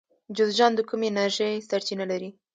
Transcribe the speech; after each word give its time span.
جوزجان 0.37 0.71
د 0.75 0.79
کومې 0.89 1.07
انرژۍ 1.11 1.53
سرچینه 1.69 2.05
لري؟ 2.11 2.29